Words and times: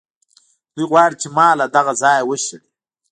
دوی 0.73 0.85
غواړي 0.91 1.15
چې 1.21 1.27
ما 1.37 1.47
له 1.59 1.65
دغه 1.75 1.93
ځایه 2.01 2.23
وشړي. 2.25 2.67